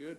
[0.00, 0.16] Good.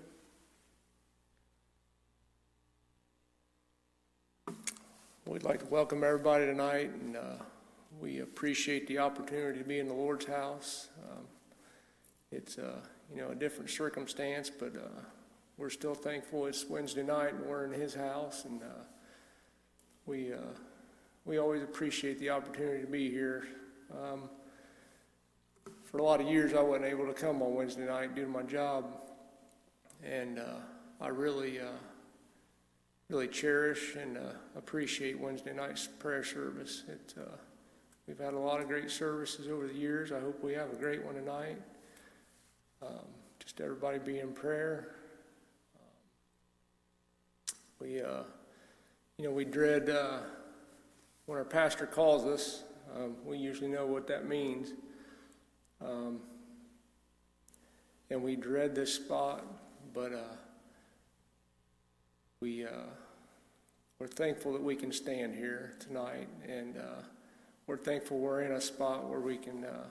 [5.25, 7.37] We'd like to welcome everybody tonight, and uh,
[7.99, 10.89] we appreciate the opportunity to be in the Lord's house.
[11.09, 11.25] Um,
[12.31, 12.75] It's, uh,
[13.11, 15.01] you know, a different circumstance, but uh,
[15.57, 18.83] we're still thankful it's Wednesday night and we're in His house, and uh,
[20.05, 20.53] we, uh,
[21.25, 23.47] we always appreciate the opportunity to be here.
[23.91, 24.29] Um,
[25.85, 28.29] For a lot of years, I wasn't able to come on Wednesday night due to
[28.29, 29.07] my job,
[30.03, 30.59] and uh,
[30.99, 31.77] I really, uh,
[33.09, 36.83] really cherish and uh, appreciate Wednesday night's prayer service.
[36.87, 37.35] It, uh,
[38.07, 40.11] we've had a lot of great services over the years.
[40.11, 41.57] I hope we have a great one tonight.
[42.81, 43.05] Um,
[43.39, 44.95] just everybody be in prayer.
[47.79, 48.23] We, uh,
[49.17, 50.19] you know, we dread uh,
[51.25, 52.63] when our pastor calls us.
[52.95, 54.73] Um, we usually know what that means.
[55.83, 56.19] Um,
[58.11, 59.43] and we dread this spot,
[59.93, 60.35] but uh,
[62.39, 62.69] we, uh,
[63.99, 67.01] we're thankful that we can stand here tonight, and uh,
[67.67, 69.85] we're thankful we're in a spot where we can, uh,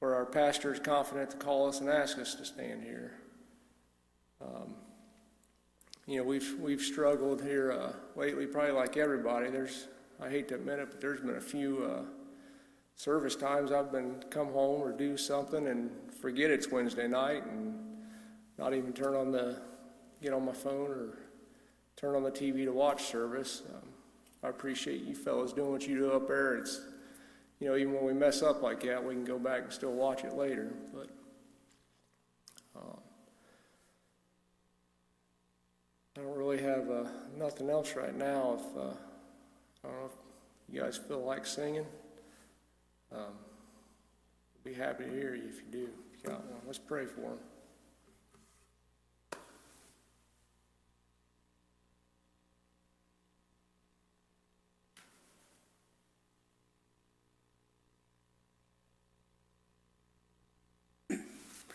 [0.00, 3.12] where our pastor is confident to call us and ask us to stand here.
[4.40, 4.74] Um,
[6.06, 9.50] you know, we've we've struggled here uh, lately, probably like everybody.
[9.50, 9.88] There's,
[10.20, 12.02] I hate to admit it, but there's been a few uh,
[12.96, 17.87] service times I've been come home or do something and forget it's Wednesday night and
[18.58, 19.60] not even turn on the,
[20.20, 21.18] get on my phone or
[21.96, 23.62] turn on the TV to watch service.
[23.72, 23.88] Um,
[24.42, 26.56] I appreciate you fellas doing what you do up there.
[26.56, 26.80] It's,
[27.60, 29.92] you know, even when we mess up like that, we can go back and still
[29.92, 30.72] watch it later.
[30.92, 31.08] But
[32.76, 33.00] um,
[36.16, 37.04] I don't really have uh,
[37.36, 38.58] nothing else right now.
[38.58, 38.90] If uh,
[39.84, 41.86] I don't know if you guys feel like singing,
[43.12, 43.34] um,
[44.64, 45.88] be happy to hear you if you do.
[46.14, 46.36] If you
[46.66, 47.38] let's pray for them.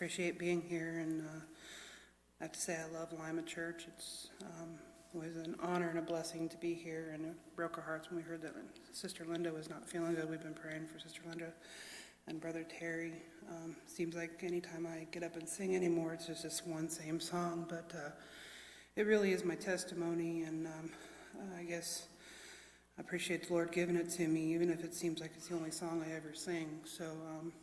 [0.04, 1.40] Appreciate being here, and uh,
[2.38, 3.86] I have to say I love Lima Church.
[3.88, 4.74] It's um,
[5.14, 8.18] was an honor and a blessing to be here, and it broke our hearts when
[8.18, 8.52] we heard that
[8.92, 10.28] Sister Linda was not feeling good.
[10.28, 11.54] We've been praying for Sister Linda
[12.28, 13.14] and Brother Terry.
[13.48, 17.18] Um, seems like anytime I get up and sing anymore, it's just this one same
[17.18, 18.10] song, but uh,
[18.96, 20.90] it really is my testimony, and um,
[21.58, 22.08] I guess
[22.98, 25.54] I appreciate the Lord giving it to me, even if it seems like it's the
[25.54, 26.80] only song I ever sing.
[26.84, 27.04] So.
[27.06, 27.54] Um,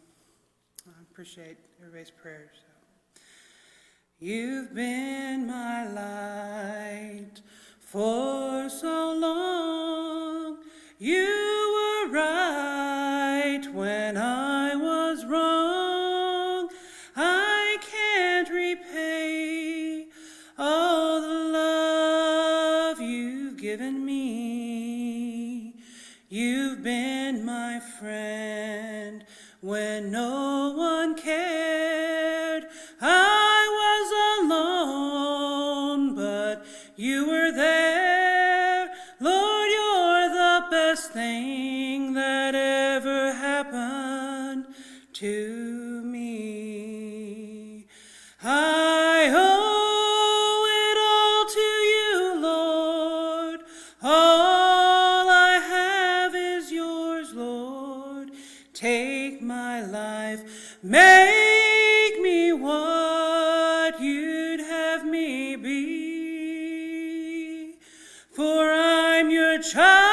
[0.88, 2.50] I appreciate everybody's prayers.
[2.56, 3.22] So.
[4.20, 7.42] You've been my light
[7.80, 9.01] for so
[69.62, 70.11] 成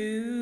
[0.00, 0.39] to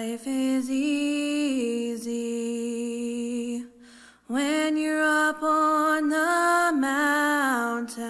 [0.00, 2.16] Life is easy
[4.28, 8.06] when you're up on the mountain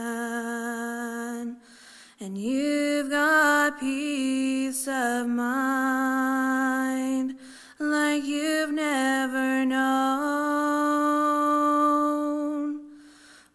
[2.21, 7.37] and you've got peace of mind
[7.81, 9.81] like you've never known.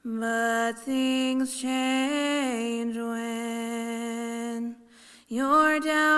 [0.03, 4.75] But things change when
[5.29, 6.14] you're down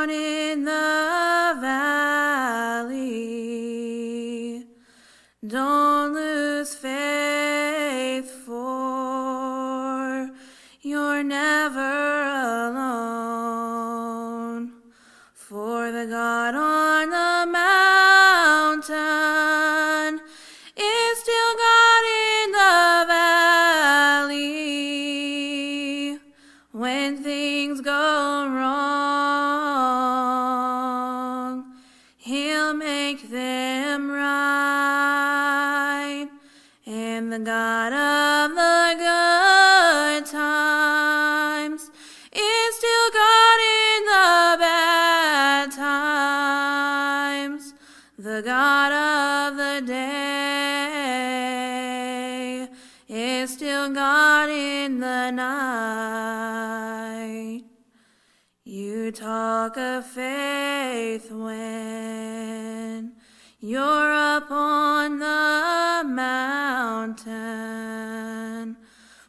[59.68, 63.12] talk of faith when
[63.60, 67.28] you're up on the mountain,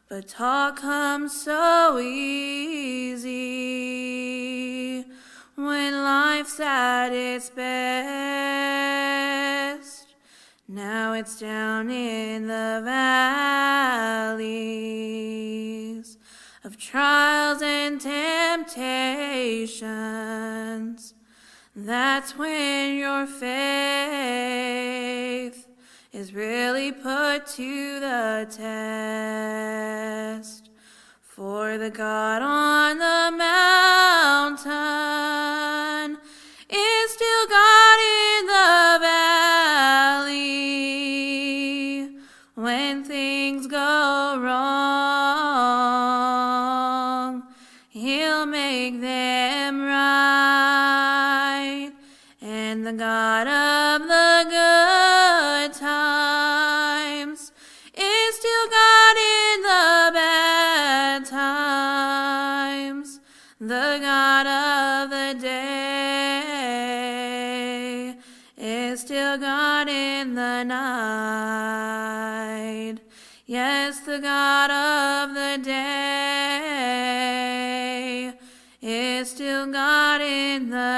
[0.08, 3.26] but talk comes so easy
[5.56, 7.66] when life's at its best.
[10.68, 14.38] Now it's down in the valleys
[15.64, 15.67] of
[16.90, 18.72] trials and temptations.
[21.76, 23.46] That's when your faith
[26.14, 28.70] is really put to the test.
[31.20, 35.27] For the God on the mountain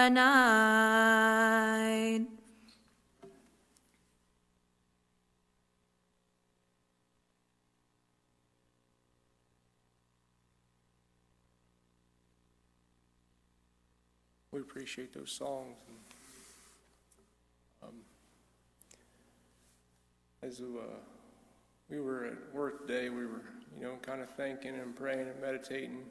[0.09, 1.61] night.
[14.53, 15.77] We appreciate those songs.
[17.83, 17.95] and, um,
[20.43, 20.65] As uh,
[21.89, 23.45] we were at work today, we were,
[23.77, 26.05] you know, kind of thinking and praying and meditating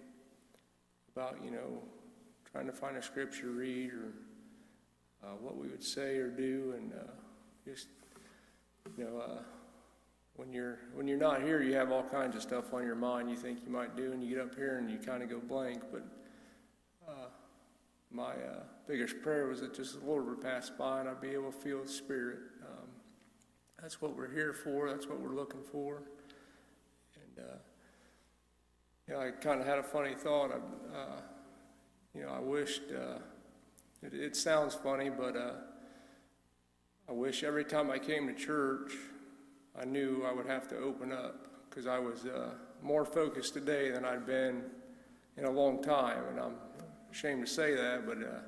[1.16, 1.82] about, you know,
[2.52, 4.14] trying to find a scripture to read or
[5.24, 7.12] uh, what we would say or do, and uh,
[7.66, 7.88] just,
[8.98, 9.42] you know, uh,
[10.36, 13.30] when you're when you're not here, you have all kinds of stuff on your mind
[13.30, 15.40] you think you might do, and you get up here and you kind of go
[15.40, 15.84] blank.
[15.92, 16.06] But
[17.08, 17.28] uh,
[18.10, 21.30] my uh, biggest prayer was that just the Lord would pass by and I'd be
[21.30, 22.40] able to feel His Spirit.
[22.62, 22.88] Um,
[23.82, 24.90] that's what we're here for.
[24.90, 26.04] That's what we're looking for.
[27.16, 27.58] And uh,
[29.08, 30.52] you know, I kind of had a funny thought.
[30.52, 31.20] I,
[32.20, 32.82] you know, I wished.
[32.92, 33.20] Uh,
[34.02, 35.54] it, it sounds funny, but uh,
[37.08, 38.92] I wish every time I came to church,
[39.80, 42.50] I knew I would have to open up because I was uh,
[42.82, 44.64] more focused today than I'd been
[45.38, 46.56] in a long time, and I'm
[47.10, 48.42] ashamed to say that, but uh,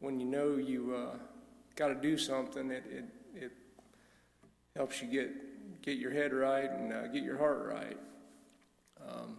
[0.00, 1.16] when you know you uh,
[1.76, 3.52] got to do something, it, it it
[4.76, 7.96] helps you get get your head right and uh, get your heart right.
[9.08, 9.38] Um,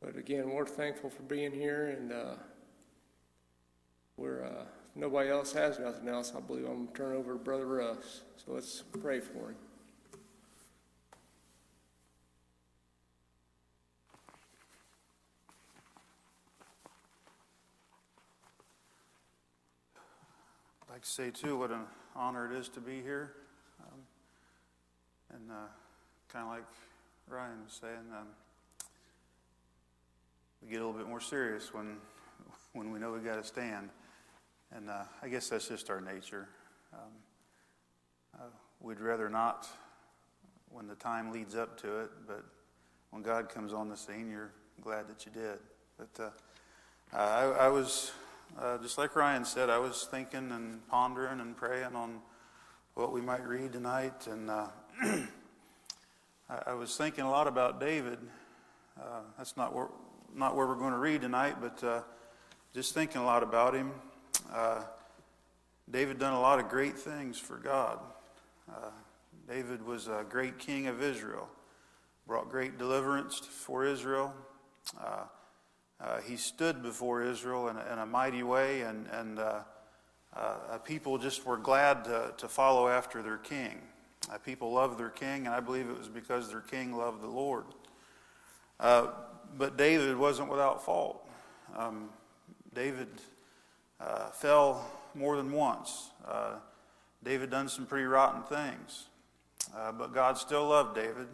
[0.00, 2.34] but again, we're thankful for being here, and uh,
[4.16, 4.64] we're uh,
[4.94, 6.32] nobody else has nothing else.
[6.36, 8.22] I believe I'm gonna turn it over to Brother Russ.
[8.36, 9.56] So let's pray for him.
[20.90, 21.82] I'd like to say, too, what an
[22.16, 23.32] honor it is to be here.
[23.80, 24.00] Um,
[25.34, 25.68] and uh,
[26.32, 26.64] kind of like
[27.28, 28.26] Ryan was saying, um,
[30.62, 31.96] we get a little bit more serious when,
[32.72, 33.90] when we know we got to stand.
[34.72, 36.48] And uh, I guess that's just our nature.
[36.92, 37.00] Um,
[38.38, 38.44] uh,
[38.80, 39.68] we'd rather not
[40.70, 42.44] when the time leads up to it, but
[43.10, 45.58] when God comes on the scene, you're glad that you did.
[45.98, 48.12] But uh, I, I was
[48.58, 52.20] uh, just like Ryan said, I was thinking and pondering and praying on
[52.94, 54.66] what we might read tonight, and uh,
[55.02, 55.26] I,
[56.68, 58.18] I was thinking a lot about David.
[59.00, 59.88] Uh, that's not where,
[60.34, 62.02] not where we're going to read tonight, but uh,
[62.74, 63.92] just thinking a lot about him.
[64.52, 64.82] Uh,
[65.90, 67.98] David done a lot of great things for God.
[68.68, 68.90] Uh,
[69.48, 71.48] David was a great king of Israel,
[72.26, 74.32] brought great deliverance for Israel.
[75.00, 75.24] Uh,
[76.26, 79.60] he stood before Israel in a, in a mighty way, and, and uh,
[80.34, 83.80] uh, people just were glad to, to follow after their king.
[84.30, 87.28] Uh, people loved their king, and I believe it was because their king loved the
[87.28, 87.64] Lord.
[88.78, 89.08] Uh,
[89.58, 91.28] but David wasn't without fault.
[91.76, 92.10] Um,
[92.74, 93.08] David
[94.00, 96.10] uh, fell more than once.
[97.22, 99.08] David done some pretty rotten things,
[99.98, 101.28] but God still loved David.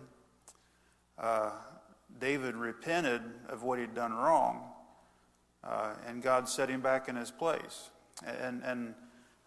[2.19, 4.71] David repented of what he'd done wrong,
[5.63, 7.91] uh, and God set him back in his place.
[8.25, 8.95] And, and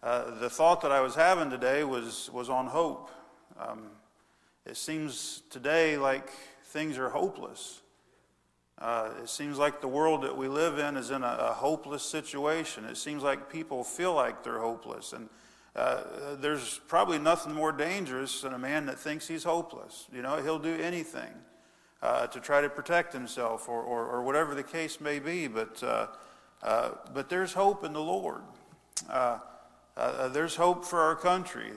[0.02, 3.10] uh, the thought that I was having today was, was on hope.
[3.58, 3.86] Um,
[4.64, 6.30] it seems today like
[6.64, 7.80] things are hopeless.
[8.80, 12.02] Uh, it seems like the world that we live in is in a, a, hopeless
[12.02, 12.86] situation.
[12.86, 15.12] It seems like people feel like they're hopeless.
[15.12, 15.28] And
[15.76, 16.02] uh,
[16.40, 20.06] there's probably nothing more dangerous than a man that thinks he's hopeless.
[20.10, 21.28] You know, he'll do anything
[22.02, 25.46] uh, to try to protect himself or, or, or, whatever the case may be.
[25.46, 26.06] But, uh,
[26.62, 28.40] uh, but there's hope in the Lord.
[29.10, 29.38] Uh,
[30.28, 31.72] there's hope for our country.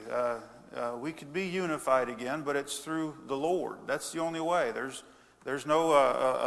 [0.99, 3.79] We could be unified again, but it's through the Lord.
[3.85, 4.71] That's the only way.
[4.71, 5.03] There's,
[5.43, 5.91] there's no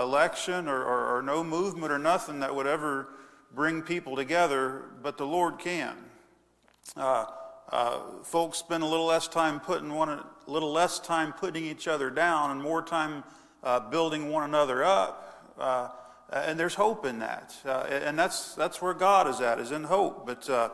[0.01, 3.09] election or, or, or, no movement or nothing that would ever
[3.55, 5.97] bring people together, but the Lord can.
[8.25, 12.11] folks spend a little less time putting one, a little less time putting each other
[12.11, 13.25] down and more time
[13.63, 15.55] uh, building one another up.
[15.59, 15.89] Uh,
[16.33, 17.55] and there's hope in that.
[17.65, 20.27] Uh, and that's, that's where God is at, is in hope.
[20.27, 20.71] But uh,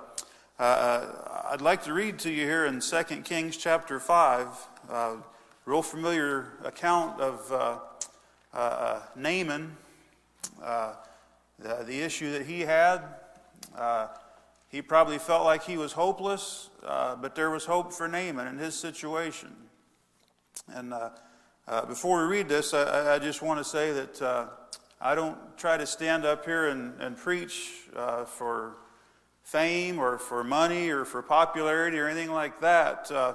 [0.58, 4.48] uh, I'd like to read to you here in 2 Kings chapter 5,
[5.64, 7.80] real familiar account of
[8.54, 9.76] Naaman,
[10.60, 13.00] the, the, issue that he had.
[14.68, 18.74] he probably felt like he was hopeless, but there was hope for Naaman in his
[18.74, 19.54] situation.
[20.68, 20.94] And
[21.68, 24.46] uh, before we read this, I, I just want to say that uh,
[25.00, 28.78] I don't try to stand up here and, and preach uh, for
[29.44, 33.10] fame or for money or for popularity or anything like that.
[33.10, 33.34] Uh,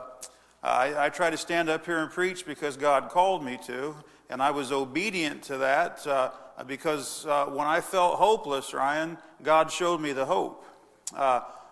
[0.62, 3.96] I, I, try to stand up here and preach because God called me to,
[4.30, 6.32] and I was obedient to that uh,
[6.66, 10.64] because uh, when I felt hopeless, Ryan, God showed me the hope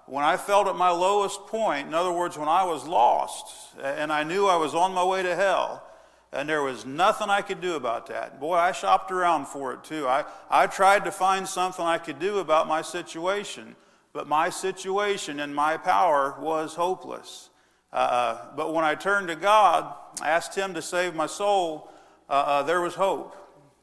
[0.08, 4.12] when I felt at my lowest point, in other words, when I was lost and
[4.12, 5.84] I knew I was on my way to hell,
[6.32, 8.40] and there was nothing I could do about that.
[8.40, 10.08] Boy, I shopped around for it too.
[10.08, 13.76] I, I tried to find something I could do about my situation,
[14.14, 17.50] but my situation and my power was hopeless.
[17.92, 21.90] Uh, but when I turned to God, I asked Him to save my soul,
[22.30, 23.36] uh, uh, there was hope.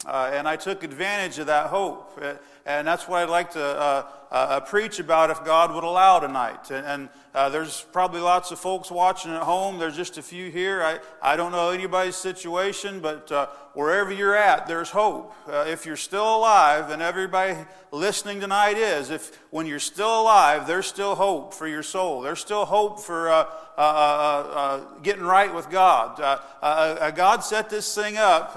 [0.04, 2.18] Uh, and I took advantage of that hope.
[2.20, 2.34] Uh,
[2.66, 6.70] and that's what I'd like to uh, preach about if God would allow tonight.
[6.70, 9.78] And, and uh, there's probably lots of folks watching at home.
[9.78, 10.82] There's just a few here.
[10.82, 15.34] I, I don't know anybody's situation, but uh, wherever you're at, there's hope.
[15.46, 17.58] Uh, if you're still alive, and everybody
[17.90, 22.22] listening tonight is, if when you're still alive, there's still hope for your soul.
[22.22, 23.44] There's still hope for uh,
[23.76, 26.16] uh, getting right with God.
[27.14, 28.56] God set this thing up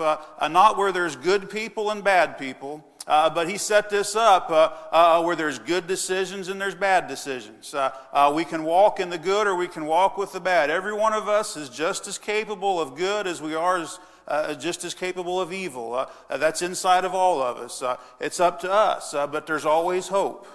[0.50, 2.86] not where there's good people and bad people.
[3.08, 7.08] Uh, but he set this up uh, uh, where there's good decisions and there's bad
[7.08, 7.74] decisions.
[7.74, 10.72] Uh, uh, we can walk in the good or we can walk with the bad.
[10.72, 14.56] Every one of us is just as capable of good as we are as, uh,
[14.56, 16.08] just as capable of evil.
[16.30, 17.84] That's inside of all of us.
[18.20, 20.48] It's up to us, but there's always hope.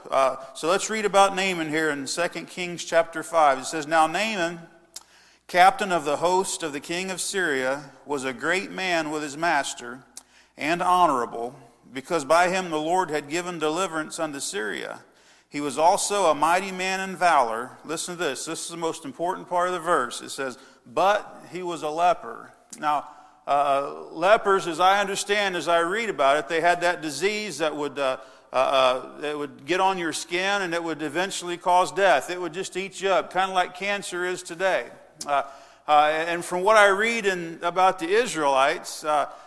[0.57, 3.61] So let's read about Naaman here in 2 Kings chapter 5.
[3.61, 4.59] It says, Now Naaman,
[5.47, 9.37] captain of the host of the king of Syria, was a great man with his
[9.37, 10.01] master
[10.59, 11.55] and honorable,
[11.93, 15.01] because by him the Lord had given deliverance unto Syria.
[15.49, 17.73] He was also a mighty man in valor.
[17.85, 18.45] Listen to this.
[18.45, 20.21] This is the most important part of the verse.
[20.21, 22.53] It says, But he was a leper.
[22.79, 23.09] Now,
[23.49, 27.75] uh, lepers, as I understand, as I read about it, they had that disease that
[27.75, 28.19] would, uh,
[28.53, 32.31] uh, uh that would get on your skin and it would eventually cause death.
[32.31, 34.87] It would just eat you up, kind of like cancer is today.
[35.91, 39.05] Uh, uh, and from what I read in, about the Israelites,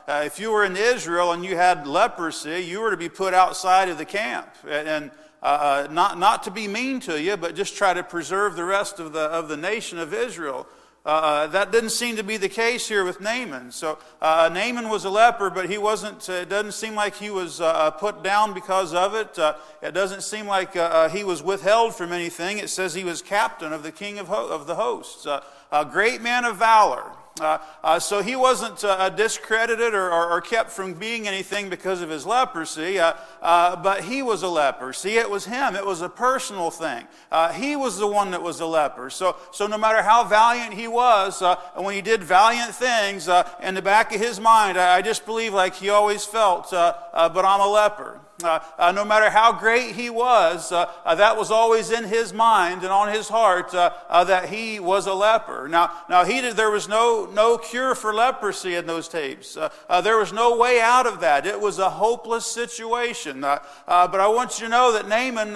[0.09, 3.87] if you were in Israel and you had leprosy, you were to be put outside
[3.87, 4.49] of the camp.
[4.63, 8.57] And, and uh, not, not to be mean to you, but just try to preserve
[8.57, 10.67] the rest of the, of the nation of Israel.
[11.05, 13.73] Uh, uh, that didn't seem to be the case here with Naaman.
[13.73, 16.29] So uh, Naaman was a leper, but he wasn't.
[16.29, 19.37] Uh, it doesn't seem like he was uh, uh, put down because of it.
[19.81, 20.73] it doesn't seem like
[21.11, 22.57] he was withheld from anything.
[22.57, 26.21] It says he was captain of the king of, ho- of the hosts, a great
[26.21, 27.11] man of valor.
[27.41, 31.99] Uh, uh, so he wasn't uh, discredited or, or, or, kept from being anything because
[31.99, 34.93] of his leprosy, uh, uh, but he was a leper.
[34.93, 35.75] See, it was him.
[35.75, 37.07] It was a personal thing.
[37.31, 39.09] Uh, he was the one that was a leper.
[39.09, 43.27] So, so no matter how valiant he was, and when he did valiant things,
[43.63, 47.45] in the back of his mind, I, I just believe like he always felt, but
[47.45, 48.19] I'm a leper.
[48.41, 52.33] Uh, uh, no matter how great he was, uh, uh that was always in his
[52.33, 55.67] mind and on his heart uh, uh, that he was a leper.
[55.67, 59.55] Now, now he did, there was no, no cure for leprosy in those tapes.
[59.55, 61.45] Uh, there was no way out of that.
[61.45, 63.41] It was a hopeless situation.
[63.41, 65.53] but I want you to know that Naaman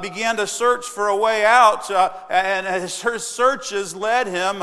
[0.00, 1.90] began to search for a way out,
[2.30, 4.60] and his searches led him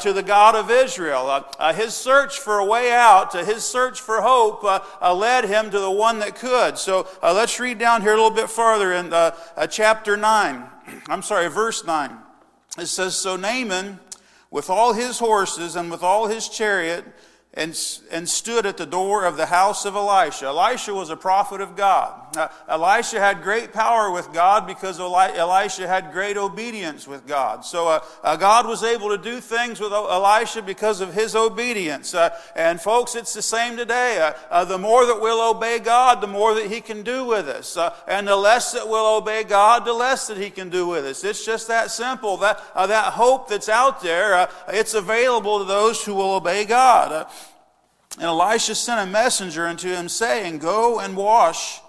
[0.00, 1.44] to the God of Israel.
[1.74, 4.64] his search for a way out, his search for hope,
[5.00, 6.76] led him to the one that could.
[6.76, 10.64] So uh, let's read down here a little bit farther in uh, uh, chapter 9.
[11.08, 12.16] I'm sorry, verse 9.
[12.78, 14.00] It says, So Naaman,
[14.50, 17.04] with all his horses and with all his chariot,
[17.58, 20.46] and, and stood at the door of the house of Elisha.
[20.46, 22.14] Elisha was a prophet of God.
[22.36, 27.64] Uh, Elisha had great power with God because Eli- Elisha had great obedience with God.
[27.64, 32.14] So uh, uh, God was able to do things with Elisha because of his obedience.
[32.14, 34.20] Uh, and folks, it's the same today.
[34.20, 37.48] Uh, uh, the more that we'll obey God, the more that He can do with
[37.48, 37.76] us.
[38.06, 41.24] and the less that we'll obey God, the less that He can do with us.
[41.24, 42.36] It's just that simple.
[42.36, 47.26] That, that hope that's out there, it's available to those who will obey God.
[48.16, 51.80] And Elisha sent a messenger unto him, saying, Go and wash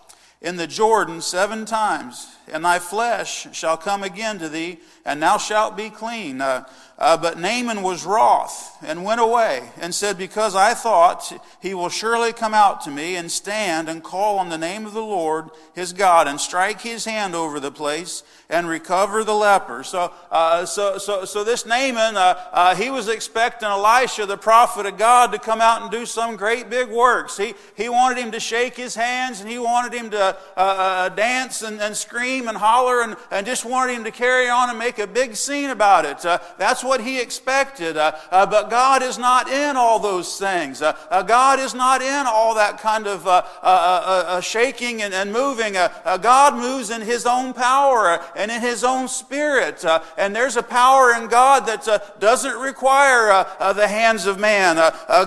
[0.41, 5.38] in the Jordan seven times, and thy flesh shall come again to thee, and thou
[5.38, 6.39] shalt be clean.
[6.39, 6.65] Uh,
[6.99, 11.31] uh, but Naaman was wroth and went away and said, Because I thought
[11.62, 14.91] he will surely come out to me and stand and call on the name of
[14.91, 19.81] the Lord his God and strike his hand over the place and recover the leper.
[19.83, 24.85] So, uh, so, so, so this Naaman, uh, uh he was expecting Elisha, the prophet
[24.85, 27.38] of God, to come out and do some great big works.
[27.38, 31.09] He, he wanted him to shake his hands and he wanted him to uh, uh,
[31.09, 34.77] dance and, and scream and holler and, and just wanted him to carry on and
[34.77, 36.17] make a big scene about it.
[36.57, 37.95] that's what he expected.
[37.95, 40.82] Uh, uh, but God is not in all those things.
[40.82, 44.41] Uh, uh God is not in all that kind of uh, uh, uh, uh, uh
[44.41, 45.73] shaking and, and moving.
[45.73, 49.86] God moves in his own power and in his own spirit.
[50.17, 54.75] and there's a power in God that doesn't require the hands of man.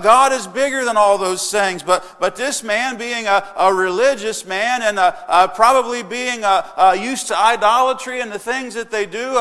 [0.03, 1.81] God is bigger than all those things.
[1.81, 4.97] But, but this man, being a, a religious man and
[5.55, 6.43] probably being
[7.01, 9.33] used to idolatry and the things that they do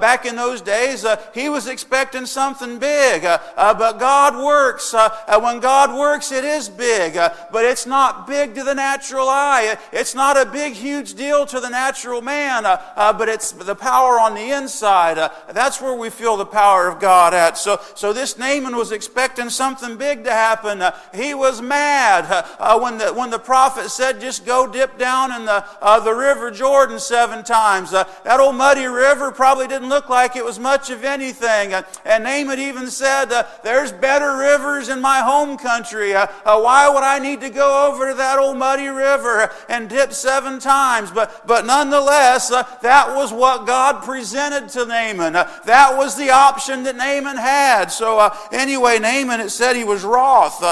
[0.00, 1.04] back in those days,
[1.34, 3.24] he was was expecting something big.
[3.24, 4.94] Uh, uh, but God works.
[4.94, 7.16] Uh, uh, when God works, it is big.
[7.16, 9.76] Uh, but it's not big to the natural eye.
[9.92, 12.64] It's not a big, huge deal to the natural man.
[12.64, 15.16] Uh, but it's the power on the inside.
[15.52, 17.58] that's where we feel the power of God at.
[17.58, 20.80] So, so this Naaman was expecting something big to happen.
[21.12, 22.46] he was mad
[22.80, 25.64] when, the, when the prophet said, just go dip down in the,
[26.04, 27.90] the river Jordan seven times.
[27.90, 31.84] that old muddy river probably didn't look like it was much of anything anything.
[32.04, 36.14] And Naaman even said, uh, There's better rivers in my home country.
[36.14, 39.88] Uh, uh, why would I need to go over to that old muddy river and
[39.88, 41.10] dip seven times?
[41.10, 45.36] But, but nonetheless, uh, that was what God presented to Naaman.
[45.36, 47.86] Uh, that was the option that Naaman had.
[47.86, 50.62] So, uh, anyway, Naaman, it said he was wroth.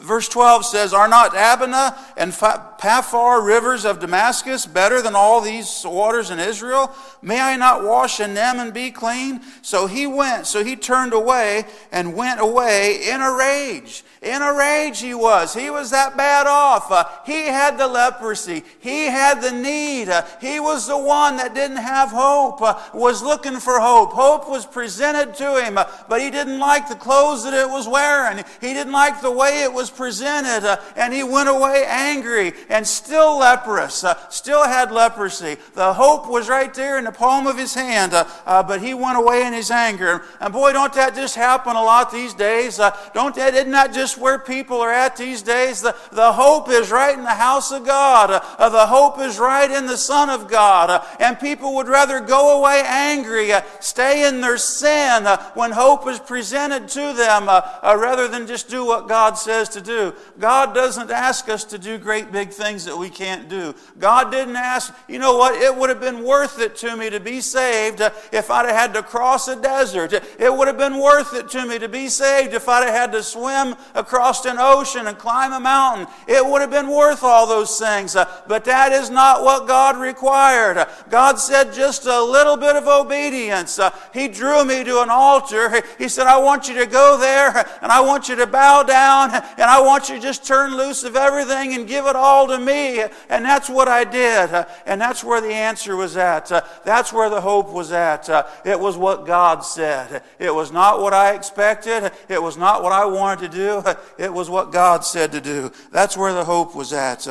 [0.00, 2.34] verse 12 says, Are not Abana and
[2.78, 6.94] Pharpar rivers of Damascus better than all these waters in Israel?
[7.22, 9.40] May I not wash in them and be clean?
[9.62, 14.04] So he went, so he turned away and went away in a rage.
[14.22, 15.54] In a rage he was.
[15.54, 16.90] He was that bad off.
[16.90, 18.64] Uh, he had the leprosy.
[18.80, 20.08] He had the need.
[20.08, 24.12] Uh, he was the one that didn't have hope, uh, was looking for hope.
[24.12, 27.86] Hope was presented to him, uh, but he didn't like the clothes that it was
[27.86, 28.44] wearing.
[28.60, 32.86] He didn't like the way it was presented, uh, and he went away angry and
[32.86, 35.56] still leprous, uh, still had leprosy.
[35.74, 38.12] The hope was right there in the palm of his hand,
[38.44, 40.22] but he went away in his anger.
[40.40, 42.78] And boy, don't that just happen a lot these days?
[43.14, 45.80] don't that, isn't that just where people are at these days.
[45.82, 49.70] The, the hope is right in the house of God, uh, the hope is right
[49.70, 50.90] in the Son of God.
[50.90, 55.72] Uh, and people would rather go away angry, uh, stay in their sin uh, when
[55.72, 59.80] hope is presented to them, uh, uh, rather than just do what God says to
[59.80, 60.14] do.
[60.38, 63.74] God doesn't ask us to do great big things that we can't do.
[63.98, 67.20] God didn't ask, you know what, it would have been worth it to me to
[67.20, 68.00] be saved
[68.32, 70.12] if I'd have had to cross a desert.
[70.12, 73.12] It would have been worth it to me to be saved if I'd have had
[73.12, 76.06] to swim across an ocean and climb a mountain.
[76.26, 78.14] It would have been worth all those things.
[78.14, 80.86] But that is not what God required.
[81.10, 83.78] God said just a little bit of obedience.
[84.12, 85.82] He drew me to an altar.
[85.98, 89.30] He said, I want you to go there and I want you to bow down
[89.32, 92.58] and I want you to just turn loose of everything and give it all to
[92.58, 93.00] me.
[93.28, 94.66] And that's what I did.
[94.86, 96.48] And that's where the answer was at.
[96.84, 98.28] That's where the hope was at.
[98.64, 100.22] It was what God said.
[100.38, 102.10] It was not what I expected.
[102.28, 103.82] It was not what I wanted to do.
[104.18, 105.70] It was what God said to do.
[105.92, 107.26] That's where the hope was at.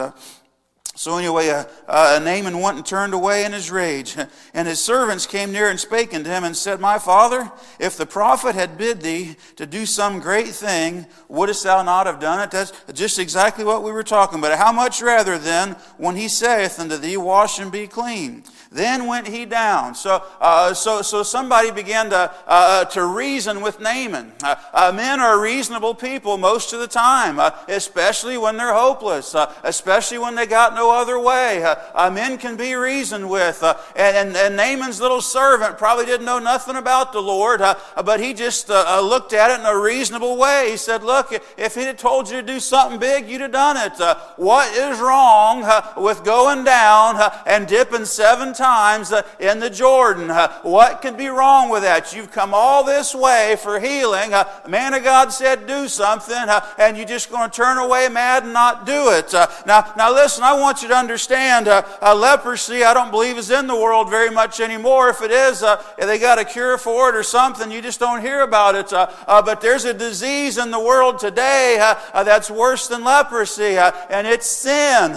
[0.96, 4.16] Uh, so anyway, uh, uh, Naaman went and turned away in his rage.
[4.54, 8.06] And his servants came near and spake unto him and said, My father, if the
[8.06, 12.52] prophet had bid thee to do some great thing, wouldst thou not have done it?
[12.52, 14.58] That's just exactly what we were talking about.
[14.58, 18.44] How much rather then when he saith unto thee, Wash and be clean?
[18.72, 19.96] Then went he down.
[19.96, 24.34] So, uh, so, so somebody began to, uh, to reason with Naaman.
[24.44, 29.34] Uh, uh men are reasonable people most of the time, uh, especially when they're hopeless,
[29.34, 31.64] uh, especially when they got no other way.
[31.64, 33.64] Uh, uh, men can be reasoned with.
[33.64, 38.20] Uh, and, and, and, Naaman's little servant probably didn't know nothing about the Lord, but
[38.20, 40.72] he just looked at it in a reasonable way.
[40.72, 43.78] He said, Look, if he'd have told you to do something big, you'd have done
[43.78, 44.00] it.
[44.38, 45.66] what is wrong
[45.98, 49.12] with going down and dipping seven times?
[49.16, 50.30] uh, in the Jordan.
[50.30, 52.14] Uh, what could be wrong with that?
[52.14, 54.34] You've come all this way for healing.
[54.34, 56.36] Uh, man of God said, do something,
[56.78, 59.34] and you're just going to turn away mad and not do it.
[59.66, 63.52] Now, now listen, I want you to understand uh, uh, leprosy, I don't believe is
[63.52, 65.10] in the world very much anymore.
[65.10, 68.22] If it is, uh, they got a cure for it or something, you just don't
[68.22, 68.90] hear about it.
[68.92, 71.78] but there's a disease in the world today
[72.14, 75.16] that's worse than leprosy, and it's sin.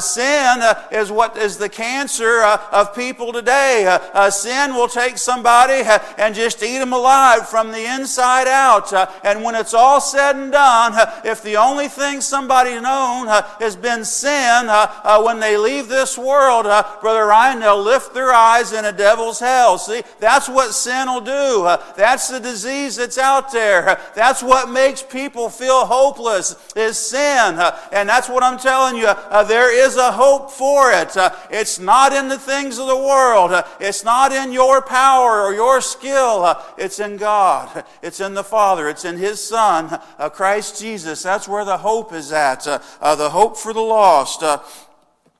[0.00, 3.86] sin is what is the cancer of people today.
[3.86, 8.48] Uh, uh, sin will take somebody uh, and just eat them alive from the inside
[8.48, 8.92] out.
[8.92, 13.28] Uh, and when it's all said and done, uh, if the only thing somebody's known
[13.28, 14.66] uh, has been sin,
[15.04, 18.92] Uh, when they leave this world, uh, Brother Ryan, they'll lift their eyes in a
[18.92, 19.78] devil's hell.
[19.78, 21.64] See, that's what sin will do.
[21.64, 24.00] Uh, that's the disease that's out there.
[24.14, 27.58] That's what makes people feel hopeless is sin.
[27.92, 29.12] and that's what I'm telling you.
[29.46, 31.16] there is a hope for it.
[31.50, 33.52] it's not in the things of the world.
[33.80, 36.56] It's not in your power or your skill.
[36.76, 37.84] It's in God.
[38.02, 38.88] It's in the Father.
[38.88, 41.22] It's in His Son, uh, Christ Jesus.
[41.22, 42.66] That's where the hope is at.
[42.66, 44.42] Uh, uh, the hope for the lost.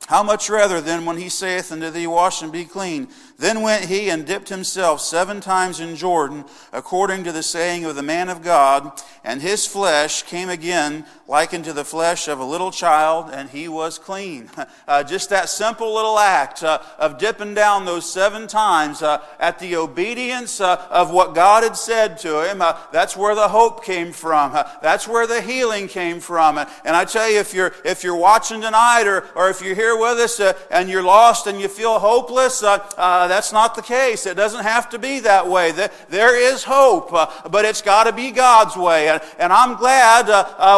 [0.09, 3.09] How much rather then when he saith unto thee, Wash and be clean?
[3.37, 7.95] Then went he and dipped himself seven times in Jordan, according to the saying of
[7.95, 12.45] the man of God, and his flesh came again like unto the flesh of a
[12.45, 14.51] little child, and he was clean.
[14.87, 19.59] Uh, just that simple little act uh, of dipping down those seven times uh, at
[19.59, 23.85] the obedience uh, of what God had said to him, uh, that's where the hope
[23.85, 24.53] came from.
[24.55, 26.57] Uh, that's where the healing came from.
[26.57, 29.99] And I tell you, if you're, if you're watching tonight or, or if you're here
[29.99, 34.25] with us and you're lost and you feel hopeless, that's not the case.
[34.25, 35.73] It doesn't have to be that way.
[36.09, 39.09] There is hope, but it's got to be God's way.
[39.39, 40.29] And I'm glad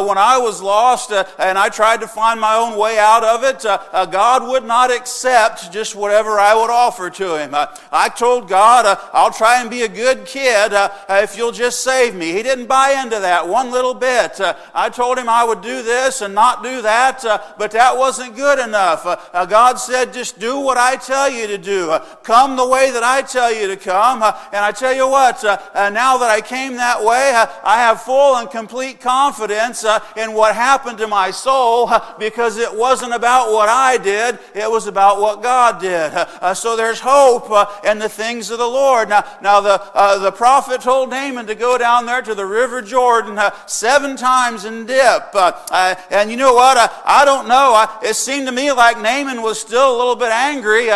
[0.04, 3.44] when I was lost uh, and I tried to find my own way out of
[3.44, 7.55] it, uh, uh, God would not accept just whatever I would offer to Him.
[7.55, 10.72] Uh, I told God, uh, I'll try and be a good kid
[11.09, 12.33] if you'll just save me.
[12.33, 14.40] He didn't buy into that one little bit.
[14.74, 17.22] I told Him I would do this and not do that,
[17.59, 19.05] but that wasn't good enough.
[19.48, 21.98] God said, just do what I tell you to do.
[22.22, 24.22] come the way that I tell you to come.
[24.22, 27.33] And I tell you what, now that I came that way,
[27.64, 30.00] I have full and complete confidence uh,
[30.31, 34.87] in what happened to my soul because it wasn't about what I did, it was
[34.87, 35.90] about what God did.
[36.40, 39.09] Uh, so there's hope uh, in the things of the Lord.
[39.09, 42.81] Now, now the, uh, the prophet told Naaman to go down there to the river
[42.81, 45.35] Jordan uh, seven times and dip.
[45.35, 46.79] Uh, uh, and you know what?
[47.05, 47.87] I, don't know.
[48.03, 50.88] It seemed to me like Naaman was still a little bit angry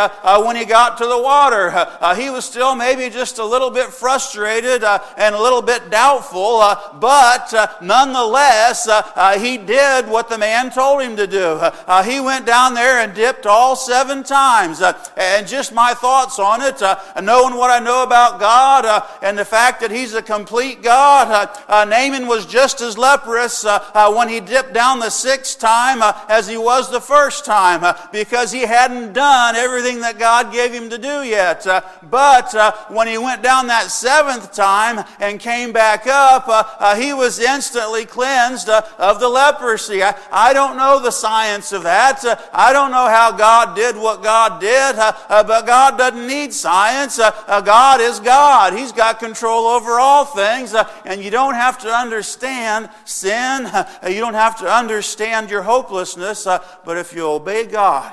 [0.45, 1.73] when he got to the water.
[2.15, 6.61] He was still maybe just a little bit frustrated and a little bit doubtful,
[7.01, 8.87] but nonetheless,
[9.25, 11.43] uh, he did what the man told him to do.
[11.43, 14.83] Uh, uh, he went down there and dipped all seven times.
[14.83, 18.85] Uh, and just my thoughts on it, uh, knowing what I know about God
[19.23, 24.41] and the fact that He's a complete God, Naaman was just as leprous when he
[24.41, 29.57] dipped down the sixth time as he was the first time because he hadn't done
[29.57, 31.65] everything that God gave him to do yet.
[32.11, 32.53] But
[32.91, 38.69] when he went down that seventh time and came back up, he was instantly cleansed
[38.69, 38.83] uh,
[39.15, 40.03] of the leprosy.
[40.03, 42.25] I, I don't know the science of that.
[42.25, 46.27] Uh, I don't know how God did what God did, uh, uh, but God doesn't
[46.27, 47.19] need science.
[47.19, 48.75] Uh, uh, God is God.
[48.75, 53.71] He's got control over all things, uh, and you don't have to understand sin.
[54.05, 58.13] You don't have to understand your hopelessness, but if you obey God,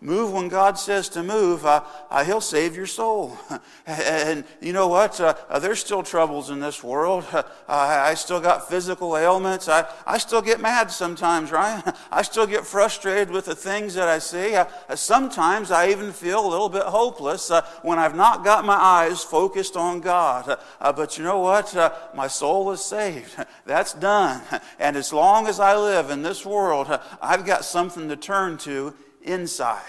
[0.00, 3.38] move when God says to move, uh, uh, He'll save your soul.
[3.86, 5.20] and you know what?
[5.20, 7.24] Uh, uh, there's still troubles in this world.
[7.70, 9.68] Uh, I still got physical ailments.
[9.68, 11.80] I, I still get mad sometimes, right?
[12.10, 14.56] I still get frustrated with the things that I see.
[14.96, 17.48] Sometimes I even feel a little bit hopeless
[17.82, 20.58] when I've not got my eyes focused on God.
[20.80, 21.72] But you know what?
[22.12, 23.36] My soul is saved.
[23.66, 24.42] That's done.
[24.80, 26.88] And as long as I live in this world,
[27.22, 29.82] I've got something to turn to inside.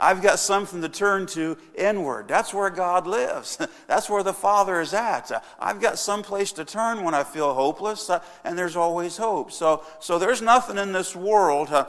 [0.00, 2.28] I've got something to turn to inward.
[2.28, 3.58] That's where God lives.
[3.86, 5.30] That's where the Father is at.
[5.58, 9.52] I've got some place to turn when I feel hopeless, uh, and there's always hope.
[9.52, 11.88] So, so there's nothing in this world uh,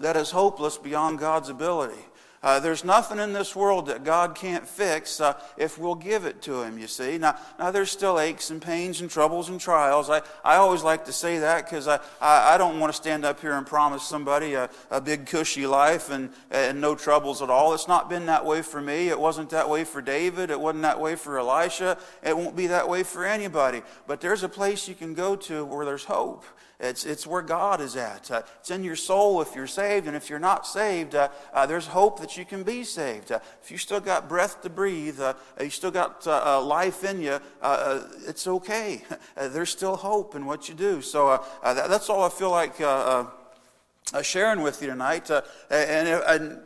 [0.00, 2.02] that is hopeless beyond God's ability.
[2.42, 6.40] Uh, there's nothing in this world that God can't fix uh, if we'll give it
[6.42, 7.18] to Him, you see.
[7.18, 10.08] Now, now, there's still aches and pains and troubles and trials.
[10.08, 13.24] I, I always like to say that because I, I, I, don't want to stand
[13.24, 17.50] up here and promise somebody a, a big, cushy life and, and no troubles at
[17.50, 17.74] all.
[17.74, 19.08] It's not been that way for me.
[19.08, 20.50] It wasn't that way for David.
[20.50, 21.98] It wasn't that way for Elisha.
[22.22, 23.82] It won't be that way for anybody.
[24.06, 26.44] But there's a place you can go to where there's hope.
[26.80, 28.30] It's, it's where God is at.
[28.30, 31.66] Uh, it's in your soul if you're saved, and if you're not saved, uh, uh,
[31.66, 33.32] there's hope that you can be saved.
[33.32, 37.20] Uh, if you still got breath to breathe, uh, you still got uh, life in
[37.20, 37.40] you,
[38.28, 39.02] it's okay.
[39.36, 41.02] there's still hope in what you do.
[41.02, 42.76] So that, that's all I feel like
[44.22, 45.30] sharing with you tonight.
[45.70, 46.60] and, and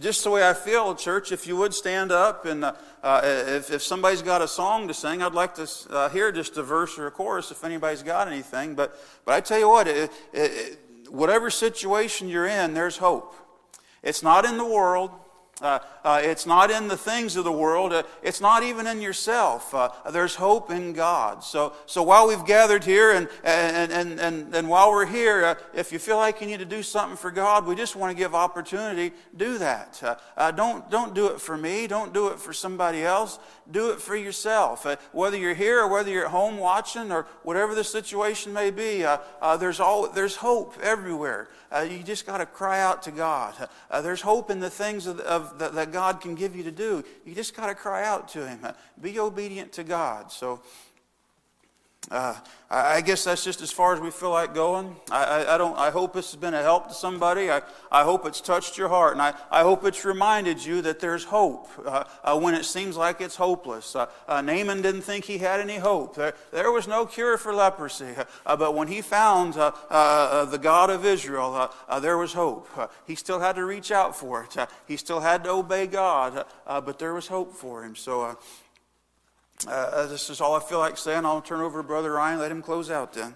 [0.00, 3.70] just the way I feel, church, if you would stand up and uh, uh, if,
[3.70, 6.98] if somebody's got a song to sing, I'd like to uh, hear just a verse
[6.98, 8.74] or a chorus if anybody's got anything.
[8.74, 10.78] But, but I tell you what, it, it,
[11.08, 13.34] whatever situation you're in, there's hope.
[14.02, 15.10] It's not in the world.
[15.60, 17.92] Uh, uh, it's not in the things of the world.
[17.92, 19.72] Uh, it's not even in yourself.
[19.72, 21.44] Uh, there's hope in God.
[21.44, 25.54] So, so while we've gathered here and, and, and, and, and while we're here, uh,
[25.72, 28.16] if you feel like you need to do something for God, we just want to
[28.16, 29.14] give opportunity.
[29.36, 30.20] Do that.
[30.36, 31.86] Uh, don't, don't do it for me.
[31.86, 33.38] Don't do it for somebody else.
[33.70, 34.86] Do it for yourself.
[35.12, 39.06] whether you're here or whether you're at home watching or whatever the situation may be,
[39.58, 41.48] there's, all, there's hope everywhere.
[41.74, 43.68] Uh, you just got to cry out to God.
[43.90, 47.02] Uh, there's hope in the things of, of that God can give you to do.
[47.24, 48.60] You just got to cry out to Him.
[49.00, 50.30] Be obedient to God.
[50.30, 50.60] So,
[52.10, 52.34] uh,
[52.70, 54.96] I guess that's just as far as we feel like going.
[55.10, 55.78] I, I, I, don't.
[55.78, 57.50] I hope this has been a help to somebody.
[57.50, 60.98] I, I hope it's touched your heart, and I, I hope it's reminded you that
[60.98, 63.94] there's hope uh, uh, when it seems like it's hopeless.
[63.94, 66.16] Uh, uh Naaman didn't think he had any hope.
[66.16, 68.14] There, there was no cure for leprosy,
[68.44, 72.68] uh, but when he found the God of Israel, there was hope.
[73.06, 74.68] he still had to reach out for it.
[74.86, 77.94] he still had to obey God, but there was hope for him.
[77.94, 78.36] So.
[79.66, 81.24] Uh, uh, this is all I feel like saying.
[81.24, 83.34] I'll turn over to Brother Ryan, let him close out then.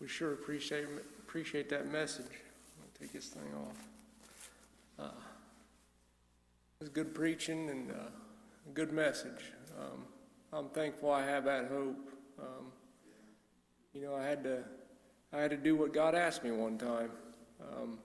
[0.00, 0.86] We sure appreciate
[1.20, 2.26] appreciate that message.
[2.26, 3.86] I'll take this thing off.
[4.98, 5.20] Uh,
[6.80, 9.52] it was good preaching and uh, a good message.
[9.78, 10.04] Um,
[10.52, 12.10] I'm thankful I have that hope.
[12.40, 12.72] Um,
[13.94, 14.64] you know, I had to,
[15.32, 17.10] I had to do what God asked me one time.
[17.60, 17.98] Um,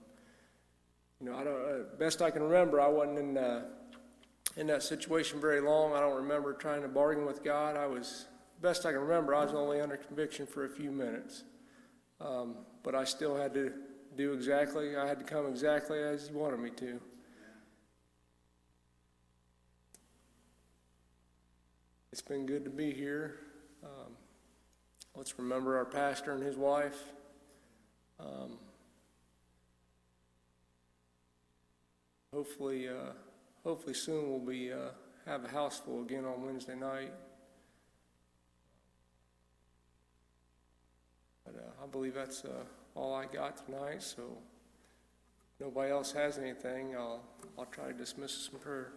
[1.19, 1.62] you know, I don't.
[1.62, 3.65] Uh, best I can remember, I wasn't in uh,
[4.56, 5.93] in that situation very long.
[5.93, 7.76] I don't remember trying to bargain with God.
[7.76, 8.26] I was
[8.62, 11.43] best I can remember, I was only under conviction for a few minutes.
[12.19, 13.71] Um, but I still had to
[14.15, 17.00] do exactly, I had to come exactly as He wanted me to.
[22.12, 23.36] It's been good to be here.
[25.17, 27.01] Let's remember our pastor and his wife.
[28.19, 28.60] Um,
[32.32, 33.13] hopefully, uh,
[33.63, 34.89] hopefully soon we'll be uh,
[35.25, 37.12] have a house full again on Wednesday night.
[41.43, 44.03] But uh, I believe that's uh, all I got tonight.
[44.03, 44.21] So,
[45.60, 46.95] nobody else has anything.
[46.95, 47.23] I'll
[47.58, 48.91] I'll try to dismiss in prayer.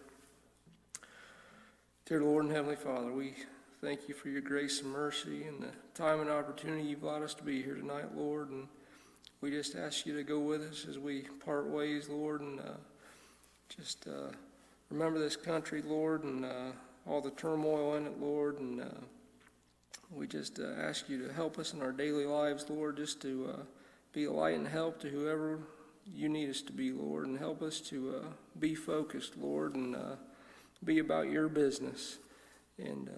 [2.05, 3.37] Dear Lord and Heavenly Father, we
[3.83, 7.33] thank you for your grace and mercy and the time and opportunity you've allowed us
[7.33, 8.51] to be here tonight, Lord.
[8.51, 8.69] And
[9.41, 12.75] we just ask you to go with us as we part ways, Lord, and uh,
[13.75, 14.33] just uh,
[14.91, 16.73] remember this country, Lord, and uh,
[17.07, 18.61] all the turmoil in it, Lord.
[18.61, 19.01] And uh,
[20.11, 23.55] we just uh, ask you to help us in our daily lives, Lord, just to
[23.55, 23.63] uh,
[24.13, 25.59] be a light and help to whoever
[26.05, 28.25] you need us to be, Lord, and help us to
[28.59, 29.97] be focused, Lord, and
[30.85, 32.19] be about your business.
[32.79, 33.09] And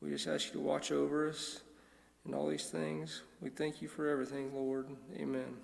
[0.00, 1.60] we just ask you to watch over us
[2.24, 3.22] and all these things.
[3.40, 4.88] We thank you for everything, Lord.
[5.16, 5.56] Amen.